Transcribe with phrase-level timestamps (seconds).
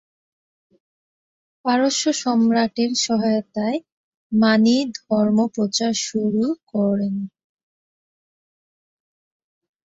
[1.65, 3.79] পারস্য সম্রাটের সহায়তায়
[4.31, 7.15] মানি ধর্ম প্রচার শুরু করেন।